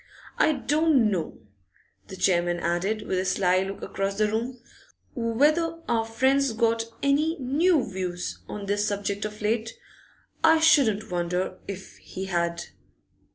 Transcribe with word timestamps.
I 0.39 0.53
don't 0.53 1.11
know,' 1.11 1.41
the 2.07 2.15
chairman 2.15 2.59
added, 2.59 3.03
with 3.03 3.19
a 3.19 3.23
sly 3.25 3.59
look 3.61 3.83
across 3.83 4.17
the 4.17 4.27
room, 4.31 4.59
'whether 5.13 5.79
our 5.87 6.05
friend's 6.05 6.53
got 6.53 6.85
any 7.03 7.37
new 7.39 7.87
views 7.87 8.39
on 8.49 8.65
this 8.65 8.87
subject 8.87 9.25
of 9.25 9.43
late. 9.43 9.73
I 10.43 10.59
shouldn't 10.59 11.11
wonder 11.11 11.59
if 11.67 11.97
he 11.97 12.25
had. 12.25 12.63